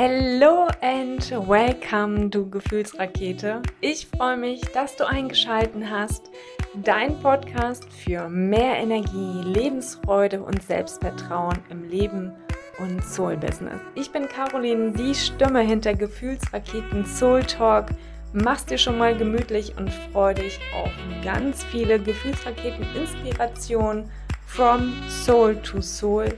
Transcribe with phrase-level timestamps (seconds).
[0.00, 3.62] Hello and welcome, du Gefühlsrakete.
[3.80, 6.30] Ich freue mich, dass du eingeschaltet hast.
[6.84, 12.32] Dein Podcast für mehr Energie, Lebensfreude und Selbstvertrauen im Leben
[12.78, 13.80] und Soul Business.
[13.96, 17.86] Ich bin Caroline, die Stimme hinter Gefühlsraketen Soul Talk.
[18.32, 20.92] Mach's dir schon mal gemütlich und freu dich auf
[21.24, 24.08] ganz viele Gefühlsraketen Inspiration
[24.46, 26.28] from Soul to Soul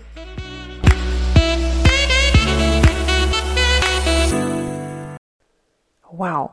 [6.20, 6.51] wow,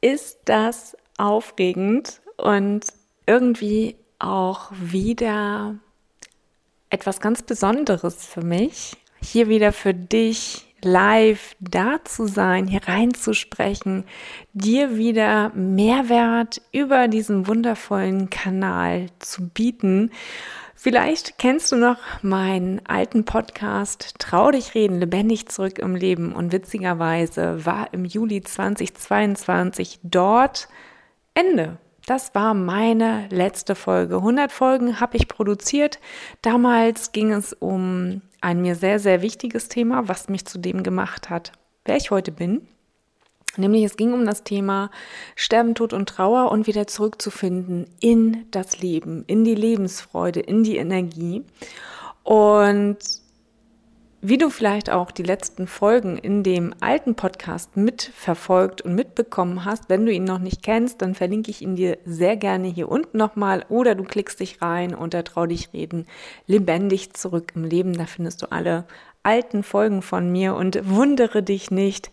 [0.00, 2.80] ist das aufregend und
[3.26, 5.76] irgendwie auch wieder
[6.90, 14.04] etwas ganz Besonderes für mich, hier wieder für dich live da zu sein, hier reinzusprechen,
[14.54, 20.10] dir wieder Mehrwert über diesen wundervollen Kanal zu bieten
[20.80, 26.32] Vielleicht kennst du noch meinen alten Podcast Trau dich reden, lebendig zurück im Leben.
[26.32, 30.68] Und witzigerweise war im Juli 2022 dort
[31.34, 31.78] Ende.
[32.06, 34.18] Das war meine letzte Folge.
[34.18, 35.98] 100 Folgen habe ich produziert.
[36.42, 41.28] Damals ging es um ein mir sehr, sehr wichtiges Thema, was mich zu dem gemacht
[41.28, 41.50] hat,
[41.86, 42.68] wer ich heute bin.
[43.58, 44.90] Nämlich es ging um das Thema
[45.36, 50.76] Sterben, Tod und Trauer und wieder zurückzufinden in das Leben, in die Lebensfreude, in die
[50.76, 51.44] Energie.
[52.22, 52.98] Und
[54.20, 59.88] wie du vielleicht auch die letzten Folgen in dem alten Podcast mitverfolgt und mitbekommen hast,
[59.88, 63.16] wenn du ihn noch nicht kennst, dann verlinke ich ihn dir sehr gerne hier unten
[63.16, 66.06] nochmal oder du klickst dich rein unter Trau dich reden,
[66.48, 67.92] lebendig zurück im Leben.
[67.92, 68.86] Da findest du alle
[69.22, 72.10] alten Folgen von mir und wundere dich nicht,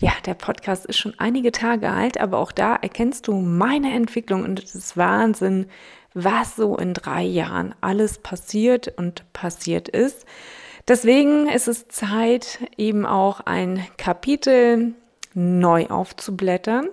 [0.00, 4.44] ja, der Podcast ist schon einige Tage alt, aber auch da erkennst du meine Entwicklung
[4.44, 5.66] und es ist Wahnsinn,
[6.14, 10.24] was so in drei Jahren alles passiert und passiert ist.
[10.86, 14.94] Deswegen ist es Zeit, eben auch ein Kapitel
[15.34, 16.88] neu aufzublättern,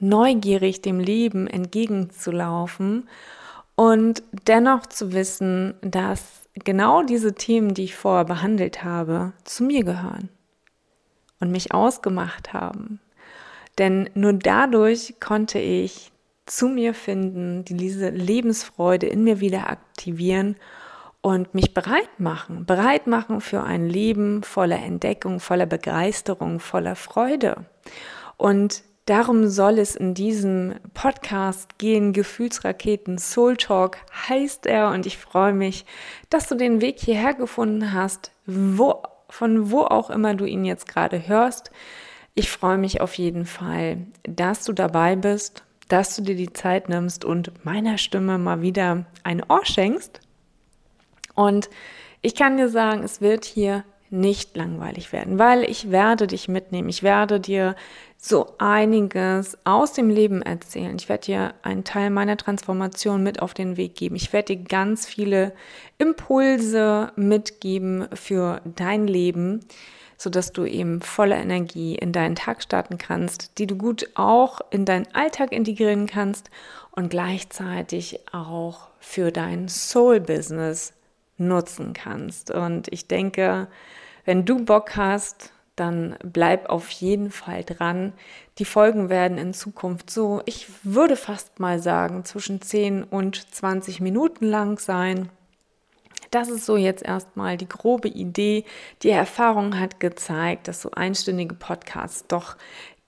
[0.00, 3.08] neugierig dem Leben entgegenzulaufen
[3.76, 9.84] und dennoch zu wissen, dass genau diese Themen, die ich vorher behandelt habe, zu mir
[9.84, 10.30] gehören
[11.40, 13.00] und mich ausgemacht haben.
[13.78, 16.12] Denn nur dadurch konnte ich
[16.46, 20.56] zu mir finden, diese Lebensfreude in mir wieder aktivieren
[21.20, 27.66] und mich bereit machen, bereit machen für ein Leben voller Entdeckung, voller Begeisterung, voller Freude.
[28.36, 32.12] Und darum soll es in diesem Podcast gehen.
[32.12, 33.98] Gefühlsraketen Soul Talk
[34.28, 35.84] heißt er und ich freue mich,
[36.30, 40.88] dass du den Weg hierher gefunden hast, wo von wo auch immer du ihn jetzt
[40.88, 41.70] gerade hörst.
[42.34, 46.88] Ich freue mich auf jeden Fall, dass du dabei bist, dass du dir die Zeit
[46.88, 50.20] nimmst und meiner Stimme mal wieder ein Ohr schenkst.
[51.34, 51.70] Und
[52.22, 56.88] ich kann dir sagen, es wird hier nicht langweilig werden, weil ich werde dich mitnehmen.
[56.88, 57.74] Ich werde dir
[58.16, 60.96] so einiges aus dem Leben erzählen.
[60.96, 64.16] Ich werde dir einen Teil meiner Transformation mit auf den Weg geben.
[64.16, 65.52] Ich werde dir ganz viele
[65.98, 69.60] Impulse mitgeben für dein Leben,
[70.16, 74.84] sodass du eben voller Energie in deinen Tag starten kannst, die du gut auch in
[74.84, 76.50] deinen Alltag integrieren kannst
[76.92, 80.94] und gleichzeitig auch für dein Soul-Business
[81.38, 82.50] nutzen kannst.
[82.50, 83.68] Und ich denke,
[84.24, 88.12] wenn du Bock hast, dann bleib auf jeden Fall dran.
[88.58, 94.00] Die Folgen werden in Zukunft so, ich würde fast mal sagen, zwischen 10 und 20
[94.00, 95.28] Minuten lang sein.
[96.30, 98.64] Das ist so jetzt erstmal die grobe Idee.
[99.02, 102.56] Die Erfahrung hat gezeigt, dass so einstündige Podcasts doch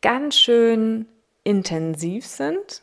[0.02, 1.06] ganz schön
[1.44, 2.82] intensiv sind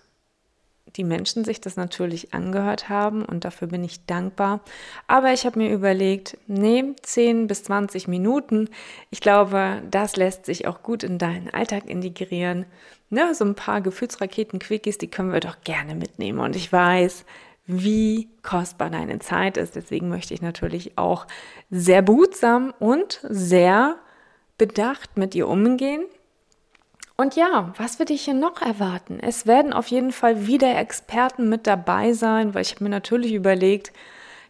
[0.95, 4.61] die Menschen sich das natürlich angehört haben und dafür bin ich dankbar.
[5.07, 8.69] Aber ich habe mir überlegt, nee, 10 bis 20 Minuten,
[9.09, 12.65] ich glaube, das lässt sich auch gut in deinen Alltag integrieren.
[13.09, 16.39] Ne, so ein paar Gefühlsraketen-Quickies, die können wir doch gerne mitnehmen.
[16.39, 17.25] Und ich weiß,
[17.67, 19.75] wie kostbar deine Zeit ist.
[19.75, 21.27] Deswegen möchte ich natürlich auch
[21.69, 23.97] sehr behutsam und sehr
[24.57, 26.05] bedacht mit dir umgehen.
[27.17, 29.19] Und ja, was wird dich hier noch erwarten?
[29.21, 33.33] Es werden auf jeden Fall wieder Experten mit dabei sein, weil ich habe mir natürlich
[33.33, 33.93] überlegt,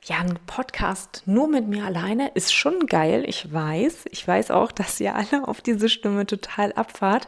[0.03, 3.23] ja, ein Podcast nur mit mir alleine ist schon geil.
[3.27, 7.27] Ich weiß, ich weiß auch, dass ihr alle auf diese Stimme total abfahrt.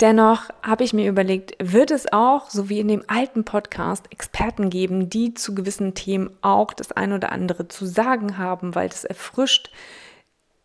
[0.00, 4.68] Dennoch habe ich mir überlegt, wird es auch, so wie in dem alten Podcast, Experten
[4.68, 9.04] geben, die zu gewissen Themen auch das ein oder andere zu sagen haben, weil das
[9.04, 9.70] erfrischt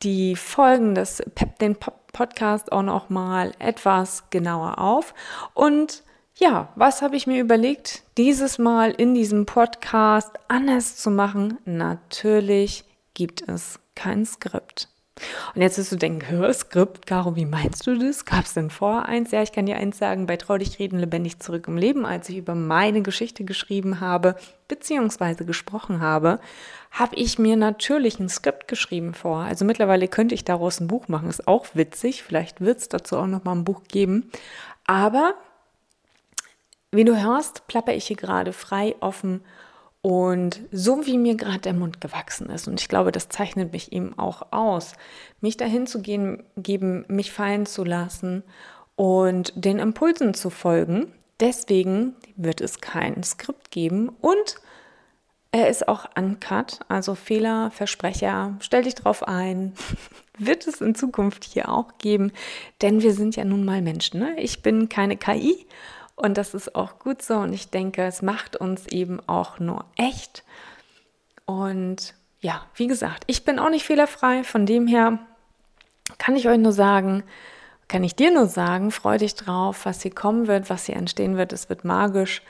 [0.03, 1.21] die Folgen des
[1.59, 5.13] den Podcast auch noch mal etwas genauer auf
[5.53, 6.03] und
[6.35, 11.59] ja, was habe ich mir überlegt, dieses Mal in diesem Podcast anders zu machen?
[11.65, 12.83] Natürlich
[13.13, 14.90] gibt es kein Skript.
[15.55, 18.25] Und jetzt wirst du denken, hör, Skript, Caro, wie meinst du das?
[18.25, 19.31] Gab es denn vor eins?
[19.31, 22.29] Ja, ich kann dir eins sagen, bei Trau dich reden, lebendig zurück im Leben, als
[22.29, 24.35] ich über meine Geschichte geschrieben habe,
[24.67, 26.39] beziehungsweise gesprochen habe,
[26.91, 29.39] habe ich mir natürlich ein Skript geschrieben vor.
[29.39, 33.17] Also mittlerweile könnte ich daraus ein Buch machen, ist auch witzig, vielleicht wird es dazu
[33.17, 34.31] auch nochmal ein Buch geben.
[34.87, 35.35] Aber
[36.91, 39.41] wie du hörst, plapper ich hier gerade frei, offen
[40.01, 43.91] und so wie mir gerade der Mund gewachsen ist, und ich glaube, das zeichnet mich
[43.91, 44.93] eben auch aus,
[45.41, 48.43] mich dahin zu gehen, geben, mich fallen zu lassen
[48.95, 51.13] und den Impulsen zu folgen.
[51.39, 54.55] Deswegen wird es kein Skript geben und
[55.51, 59.73] er ist auch uncut, also Fehler, Versprecher, stell dich drauf ein,
[60.37, 62.31] wird es in Zukunft hier auch geben,
[62.81, 64.21] denn wir sind ja nun mal Menschen.
[64.21, 64.39] Ne?
[64.39, 65.67] Ich bin keine KI
[66.21, 67.35] und das ist auch gut so.
[67.35, 70.43] Und ich denke, es macht uns eben auch nur echt.
[71.45, 74.43] Und ja, wie gesagt, ich bin auch nicht fehlerfrei.
[74.43, 75.19] Von dem her
[76.17, 77.23] kann ich euch nur sagen,
[77.87, 81.37] kann ich dir nur sagen, freu dich drauf, was hier kommen wird, was hier entstehen
[81.37, 81.51] wird.
[81.53, 82.41] Es wird magisch.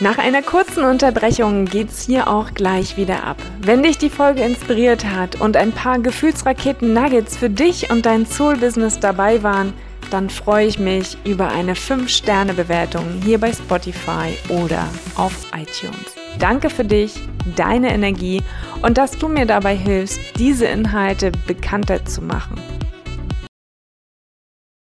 [0.00, 3.36] Nach einer kurzen Unterbrechung geht's hier auch gleich wieder ab.
[3.60, 8.24] Wenn dich die Folge inspiriert hat und ein paar Gefühlsraketen Nuggets für dich und dein
[8.24, 9.74] Soul-Business dabei waren,
[10.10, 16.14] dann freue ich mich über eine 5-Sterne-Bewertung hier bei Spotify oder auf iTunes.
[16.38, 17.20] Danke für dich,
[17.56, 18.42] deine Energie
[18.82, 22.60] und dass du mir dabei hilfst, diese Inhalte bekannter zu machen.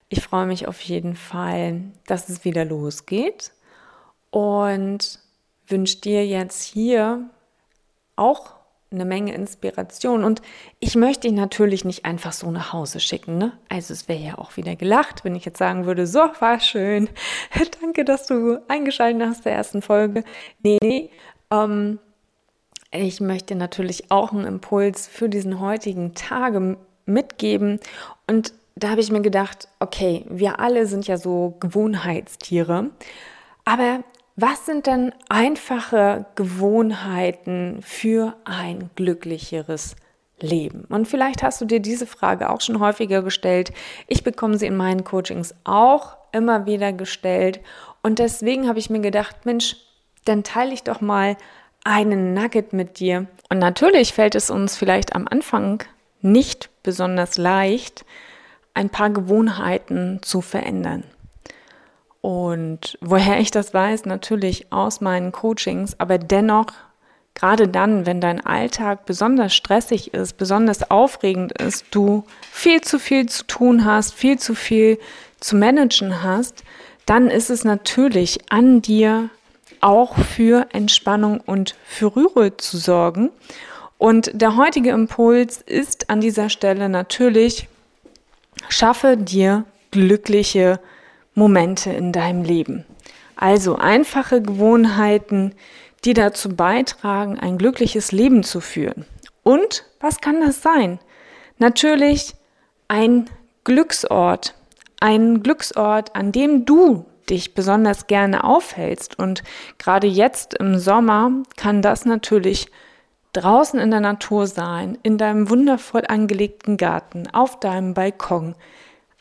[0.08, 3.52] Ich freue mich auf jeden Fall, dass es wieder losgeht
[4.30, 5.18] und
[5.66, 7.30] wünsche dir jetzt hier
[8.16, 8.52] auch
[8.94, 10.24] eine Menge Inspiration.
[10.24, 10.42] Und
[10.80, 13.38] ich möchte ihn natürlich nicht einfach so nach Hause schicken.
[13.38, 13.52] Ne?
[13.68, 17.08] Also es wäre ja auch wieder gelacht, wenn ich jetzt sagen würde, so, war schön.
[17.80, 20.24] Danke, dass du eingeschaltet hast der ersten Folge.
[20.62, 21.10] Nee, nee.
[21.50, 21.98] Ähm,
[22.90, 26.76] ich möchte natürlich auch einen Impuls für diesen heutigen Tage
[27.06, 27.80] mitgeben.
[28.28, 32.90] Und da habe ich mir gedacht, okay, wir alle sind ja so Gewohnheitstiere.
[33.64, 34.04] Aber
[34.36, 39.94] was sind denn einfache Gewohnheiten für ein glücklicheres
[40.40, 40.86] Leben?
[40.88, 43.72] Und vielleicht hast du dir diese Frage auch schon häufiger gestellt.
[44.08, 47.60] Ich bekomme sie in meinen Coachings auch immer wieder gestellt.
[48.02, 49.76] Und deswegen habe ich mir gedacht, Mensch,
[50.24, 51.36] dann teile ich doch mal
[51.84, 53.26] einen Nugget mit dir.
[53.50, 55.84] Und natürlich fällt es uns vielleicht am Anfang
[56.22, 58.04] nicht besonders leicht,
[58.72, 61.04] ein paar Gewohnheiten zu verändern.
[62.24, 66.68] Und woher ich das weiß, natürlich aus meinen Coachings, aber dennoch,
[67.34, 73.28] gerade dann, wenn dein Alltag besonders stressig ist, besonders aufregend ist, du viel zu viel
[73.28, 74.98] zu tun hast, viel zu viel
[75.38, 76.64] zu managen hast,
[77.04, 79.28] dann ist es natürlich an dir,
[79.82, 83.28] auch für Entspannung und für Ruhe zu sorgen.
[83.98, 87.68] Und der heutige Impuls ist an dieser Stelle natürlich,
[88.70, 90.80] schaffe dir glückliche
[91.34, 92.84] Momente in deinem Leben.
[93.36, 95.54] Also einfache Gewohnheiten,
[96.04, 99.04] die dazu beitragen, ein glückliches Leben zu führen.
[99.42, 100.98] Und was kann das sein?
[101.58, 102.34] Natürlich
[102.88, 103.28] ein
[103.64, 104.54] Glücksort,
[105.00, 109.18] ein Glücksort, an dem du dich besonders gerne aufhältst.
[109.18, 109.42] Und
[109.78, 112.68] gerade jetzt im Sommer kann das natürlich
[113.32, 118.54] draußen in der Natur sein, in deinem wundervoll angelegten Garten, auf deinem Balkon,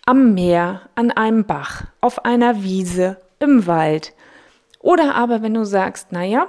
[0.05, 4.13] am Meer, an einem Bach, auf einer Wiese, im Wald.
[4.79, 6.47] Oder aber wenn du sagst, naja,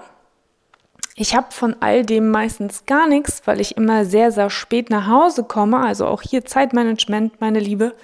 [1.17, 5.07] ich habe von all dem meistens gar nichts, weil ich immer sehr, sehr spät nach
[5.07, 7.95] Hause komme, also auch hier Zeitmanagement, meine Liebe,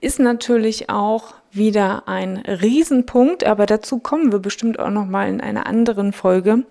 [0.00, 5.40] ist natürlich auch wieder ein Riesenpunkt, aber dazu kommen wir bestimmt auch noch mal in
[5.40, 6.64] einer anderen Folge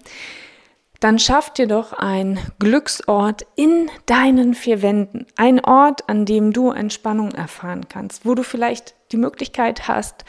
[1.00, 5.26] dann schaff dir doch ein Glücksort in deinen vier Wänden.
[5.36, 10.26] Ein Ort, an dem du Entspannung erfahren kannst, wo du vielleicht die Möglichkeit hast,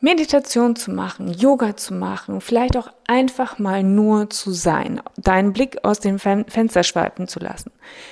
[0.00, 5.84] Meditation zu machen, Yoga zu machen, vielleicht auch einfach mal nur zu sein, deinen Blick
[5.84, 7.70] aus dem Fenster schweifen zu lassen.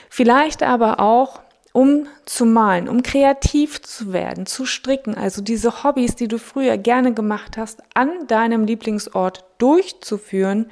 [0.08, 1.40] Vielleicht aber auch,
[1.72, 6.78] um zu malen, um kreativ zu werden, zu stricken, also diese Hobbys, die du früher
[6.78, 10.70] gerne gemacht hast, an deinem Lieblingsort durchzuführen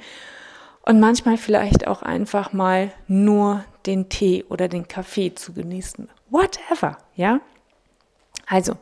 [0.89, 6.09] und manchmal vielleicht auch einfach mal nur den Tee oder den Kaffee zu genießen.
[6.31, 7.41] Whatever, ja?
[8.47, 8.73] Also,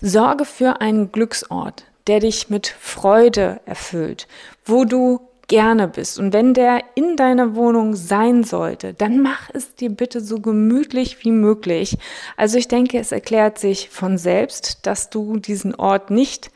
[0.00, 4.26] sorge für einen Glücksort, der dich mit Freude erfüllt,
[4.64, 6.18] wo du gerne bist.
[6.18, 11.22] Und wenn der in deiner Wohnung sein sollte, dann mach es dir bitte so gemütlich
[11.26, 11.98] wie möglich.
[12.38, 16.50] Also ich denke, es erklärt sich von selbst, dass du diesen Ort nicht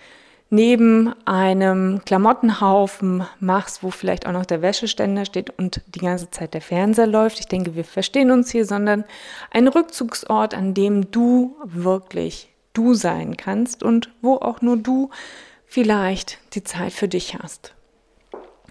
[0.55, 6.55] neben einem Klamottenhaufen machst, wo vielleicht auch noch der Wäscheständer steht und die ganze Zeit
[6.55, 7.41] der Fernseher läuft.
[7.41, 9.05] Ich denke, wir verstehen uns hier, sondern
[9.51, 15.11] ein Rückzugsort, an dem du wirklich du sein kannst und wo auch nur du
[15.67, 17.75] vielleicht die Zeit für dich hast.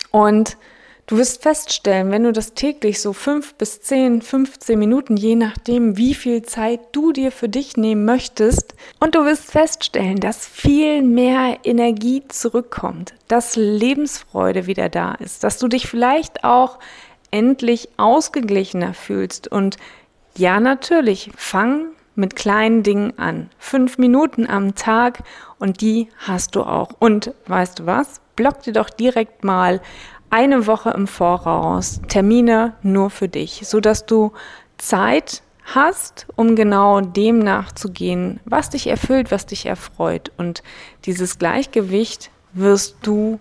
[0.09, 0.55] Und
[1.05, 5.97] Du wirst feststellen, wenn du das täglich so fünf bis zehn, 15 Minuten, je nachdem,
[5.97, 11.01] wie viel Zeit du dir für dich nehmen möchtest, und du wirst feststellen, dass viel
[11.01, 16.79] mehr Energie zurückkommt, dass Lebensfreude wieder da ist, dass du dich vielleicht auch
[17.31, 19.49] endlich ausgeglichener fühlst.
[19.49, 19.75] Und
[20.37, 23.49] ja, natürlich, fang mit kleinen Dingen an.
[23.57, 25.23] Fünf Minuten am Tag
[25.59, 26.91] und die hast du auch.
[26.99, 28.21] Und weißt du was?
[28.35, 29.81] Block dir doch direkt mal
[30.33, 34.31] eine Woche im Voraus Termine nur für dich, so dass du
[34.79, 40.31] Zeit hast, um genau dem nachzugehen, was dich erfüllt, was dich erfreut.
[40.35, 40.63] Und
[41.05, 43.39] dieses Gleichgewicht wirst du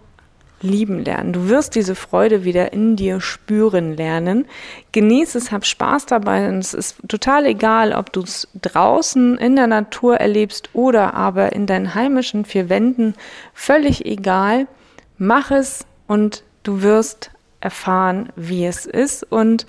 [0.60, 1.32] lieben lernen.
[1.32, 4.44] Du wirst diese Freude wieder in dir spüren lernen.
[4.92, 6.46] Genieß es, hab Spaß dabei.
[6.46, 11.52] Und es ist total egal, ob du es draußen in der Natur erlebst oder aber
[11.52, 13.14] in deinen heimischen vier Wänden.
[13.54, 14.68] Völlig egal.
[15.16, 19.24] Mach es und du wirst erfahren, wie es ist.
[19.24, 19.66] Und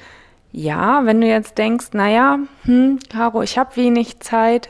[0.52, 4.70] ja, wenn du jetzt denkst, naja, hm, Caro, ich habe wenig Zeit,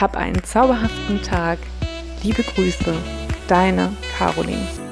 [0.00, 1.58] hab einen zauberhaften Tag.
[2.22, 2.94] Liebe Grüße,
[3.48, 4.85] deine Caroline.